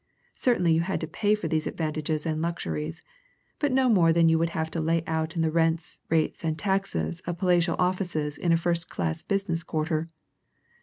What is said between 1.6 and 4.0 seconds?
advantages and luxuries, but no